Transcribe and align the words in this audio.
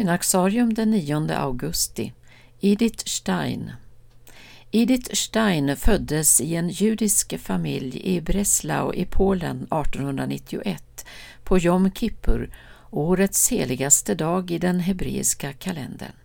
Synaxarium 0.00 0.74
den 0.74 0.90
9 0.90 1.30
augusti 1.30 2.12
Edith 2.60 3.04
Stein 3.04 3.72
Edith 4.70 5.14
Stein 5.14 5.76
föddes 5.76 6.40
i 6.40 6.54
en 6.54 6.68
judisk 6.68 7.38
familj 7.38 8.00
i 8.04 8.20
Breslau 8.20 8.94
i 8.94 9.04
Polen 9.04 9.56
1891 9.56 11.04
på 11.44 11.58
Jom 11.58 11.90
Kippur, 11.90 12.50
årets 12.90 13.50
heligaste 13.50 14.14
dag 14.14 14.50
i 14.50 14.58
den 14.58 14.80
hebreiska 14.80 15.52
kalendern. 15.52 16.16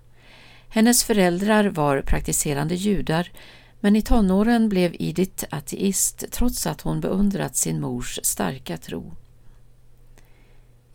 Hennes 0.69 1.03
föräldrar 1.03 1.65
var 1.65 2.01
praktiserande 2.01 2.75
judar 2.75 3.31
men 3.79 3.95
i 3.95 4.01
tonåren 4.01 4.69
blev 4.69 4.95
Edith 4.99 5.45
ateist 5.49 6.25
trots 6.31 6.67
att 6.67 6.81
hon 6.81 7.01
beundrat 7.01 7.55
sin 7.55 7.81
mors 7.81 8.19
starka 8.23 8.77
tro. 8.77 9.15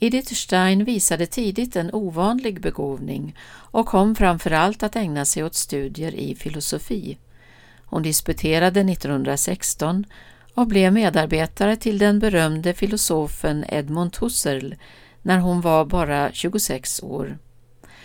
Edith 0.03 0.35
Stein 0.35 0.85
visade 0.85 1.27
tidigt 1.27 1.77
en 1.77 1.91
ovanlig 1.93 2.61
begåvning 2.61 3.37
och 3.51 3.87
kom 3.87 4.15
framför 4.15 4.51
allt 4.51 4.83
att 4.83 4.97
ägna 4.97 5.25
sig 5.25 5.45
åt 5.45 5.55
studier 5.55 6.15
i 6.15 6.35
filosofi. 6.35 7.19
Hon 7.85 8.03
disputerade 8.03 8.81
1916 8.81 10.07
och 10.55 10.67
blev 10.67 10.93
medarbetare 10.93 11.77
till 11.77 11.99
den 11.99 12.19
berömde 12.19 12.75
filosofen 12.75 13.65
Edmund 13.69 14.17
Husserl 14.21 14.75
när 15.23 15.39
hon 15.39 15.61
var 15.61 15.85
bara 15.85 16.33
26 16.33 17.03
år. 17.03 17.39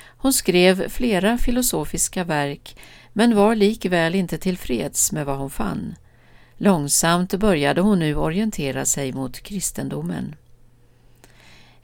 Hon 0.08 0.34
skrev 0.34 0.90
flera 0.90 1.38
filosofiska 1.38 2.24
verk 2.24 2.78
men 3.14 3.36
var 3.36 3.56
likväl 3.56 4.16
inte 4.16 4.38
tillfreds 4.38 5.12
med 5.12 5.26
vad 5.26 5.38
hon 5.38 5.50
fann. 5.50 5.96
Långsamt 6.58 7.34
började 7.34 7.82
hon 7.82 8.00
nu 8.00 8.16
orientera 8.16 8.86
sig 8.86 9.14
mot 9.14 9.40
kristendomen. 9.40 10.36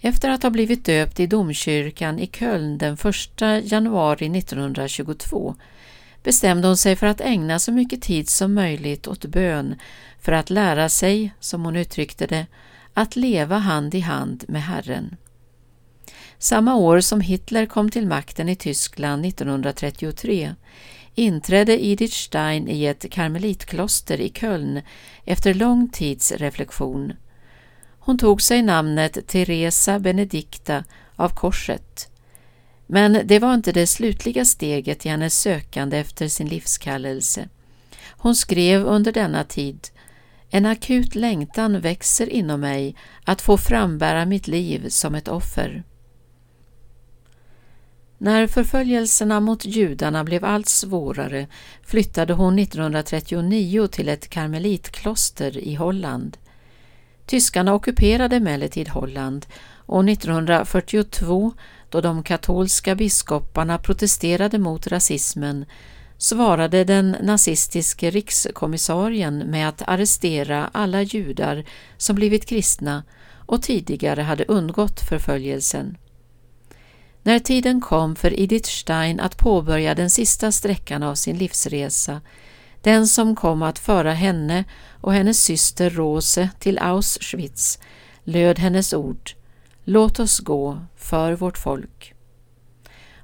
Efter 0.03 0.29
att 0.29 0.43
ha 0.43 0.49
blivit 0.49 0.85
döpt 0.85 1.19
i 1.19 1.27
domkyrkan 1.27 2.19
i 2.19 2.27
Köln 2.27 2.77
den 2.77 2.93
1 2.93 3.71
januari 3.71 4.37
1922 4.37 5.55
bestämde 6.23 6.67
hon 6.67 6.77
sig 6.77 6.95
för 6.95 7.07
att 7.07 7.21
ägna 7.21 7.59
så 7.59 7.71
mycket 7.71 8.01
tid 8.01 8.29
som 8.29 8.53
möjligt 8.53 9.07
åt 9.07 9.25
bön 9.25 9.75
för 10.19 10.31
att 10.31 10.49
lära 10.49 10.89
sig, 10.89 11.33
som 11.39 11.65
hon 11.65 11.75
uttryckte 11.75 12.27
det, 12.27 12.45
att 12.93 13.15
leva 13.15 13.57
hand 13.57 13.95
i 13.95 13.99
hand 13.99 14.45
med 14.47 14.63
Herren. 14.63 15.15
Samma 16.37 16.75
år 16.75 16.99
som 16.99 17.21
Hitler 17.21 17.65
kom 17.65 17.91
till 17.91 18.07
makten 18.07 18.49
i 18.49 18.55
Tyskland 18.55 19.25
1933 19.25 20.55
inträdde 21.15 21.85
Edith 21.85 22.15
Stein 22.15 22.67
i 22.67 22.85
ett 22.85 23.11
karmelitkloster 23.11 24.21
i 24.21 24.29
Köln 24.29 24.81
efter 25.25 25.53
lång 25.53 25.89
tids 25.89 26.31
reflektion. 26.31 27.13
Hon 28.03 28.17
tog 28.17 28.41
sig 28.41 28.61
namnet 28.61 29.27
Teresa 29.27 29.99
Benedicta 29.99 30.83
av 31.15 31.29
korset. 31.29 32.11
Men 32.87 33.21
det 33.25 33.39
var 33.39 33.53
inte 33.53 33.71
det 33.71 33.87
slutliga 33.87 34.45
steget 34.45 35.05
i 35.05 35.09
hennes 35.09 35.39
sökande 35.39 35.97
efter 35.97 36.27
sin 36.27 36.47
livskallelse. 36.47 37.49
Hon 38.09 38.35
skrev 38.35 38.85
under 38.85 39.11
denna 39.11 39.43
tid 39.43 39.87
En 40.49 40.65
akut 40.65 41.15
längtan 41.15 41.79
växer 41.79 42.29
inom 42.29 42.59
mig 42.59 42.95
att 43.23 43.41
få 43.41 43.57
frambära 43.57 44.25
mitt 44.25 44.47
liv 44.47 44.89
som 44.89 45.15
ett 45.15 45.27
offer. 45.27 45.83
När 48.17 48.47
förföljelserna 48.47 49.39
mot 49.39 49.65
judarna 49.65 50.23
blev 50.23 50.45
allt 50.45 50.67
svårare 50.67 51.47
flyttade 51.81 52.33
hon 52.33 52.59
1939 52.59 53.87
till 53.87 54.09
ett 54.09 54.29
karmelitkloster 54.29 55.57
i 55.57 55.75
Holland. 55.75 56.37
Tyskarna 57.31 57.73
ockuperade 57.73 58.35
emellertid 58.35 58.89
Holland 58.89 59.45
och 59.85 60.09
1942, 60.09 61.53
då 61.89 62.01
de 62.01 62.23
katolska 62.23 62.95
biskoparna 62.95 63.77
protesterade 63.77 64.59
mot 64.59 64.87
rasismen, 64.87 65.65
svarade 66.17 66.83
den 66.83 67.15
nazistiske 67.21 68.09
rikskommissarien 68.09 69.37
med 69.37 69.69
att 69.69 69.81
arrestera 69.87 70.69
alla 70.71 71.01
judar 71.01 71.65
som 71.97 72.15
blivit 72.15 72.45
kristna 72.45 73.03
och 73.45 73.61
tidigare 73.61 74.21
hade 74.21 74.45
undgått 74.45 74.99
förföljelsen. 75.09 75.97
När 77.23 77.39
tiden 77.39 77.81
kom 77.81 78.15
för 78.15 78.39
Edith 78.39 78.69
Stein 78.69 79.19
att 79.19 79.37
påbörja 79.37 79.95
den 79.95 80.09
sista 80.09 80.51
sträckan 80.51 81.03
av 81.03 81.15
sin 81.15 81.37
livsresa, 81.37 82.21
den 82.81 83.07
som 83.07 83.35
kom 83.35 83.61
att 83.61 83.79
föra 83.79 84.13
henne 84.13 84.63
och 85.01 85.13
hennes 85.13 85.43
syster 85.43 85.89
Rose 85.89 86.49
till 86.59 86.79
Auschwitz, 86.79 87.79
löd 88.23 88.59
hennes 88.59 88.93
ord 88.93 89.31
Låt 89.83 90.19
oss 90.19 90.39
gå 90.39 90.79
för 90.95 91.33
vårt 91.33 91.57
folk. 91.57 92.13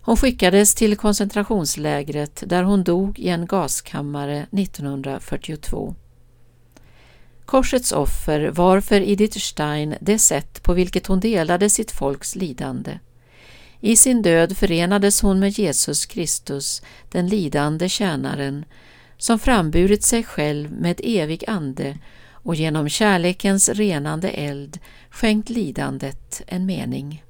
Hon 0.01 0.17
skickades 0.17 0.75
till 0.75 0.97
koncentrationslägret 0.97 2.43
där 2.45 2.63
hon 2.63 2.83
dog 2.83 3.19
i 3.19 3.29
en 3.29 3.45
gaskammare 3.45 4.47
1942. 4.51 5.95
Korsets 7.45 7.91
offer 7.91 8.49
var 8.49 8.81
för 8.81 9.01
Edith 9.01 9.37
Stein 9.37 9.95
det 10.01 10.19
sätt 10.19 10.63
på 10.63 10.73
vilket 10.73 11.07
hon 11.07 11.19
delade 11.19 11.69
sitt 11.69 11.91
folks 11.91 12.35
lidande. 12.35 12.99
I 13.79 13.95
sin 13.95 14.21
död 14.21 14.57
förenades 14.57 15.21
hon 15.21 15.39
med 15.39 15.49
Jesus 15.49 16.05
Kristus, 16.05 16.81
den 17.09 17.27
lidande 17.27 17.89
tjänaren, 17.89 18.65
som 19.17 19.39
framburit 19.39 20.03
sig 20.03 20.23
själv 20.23 20.71
med 20.71 21.01
evig 21.03 21.43
ande 21.47 21.97
och 22.31 22.55
genom 22.55 22.89
kärlekens 22.89 23.69
renande 23.69 24.29
eld 24.29 24.79
skänkt 25.09 25.49
lidandet 25.49 26.41
en 26.47 26.65
mening. 26.65 27.23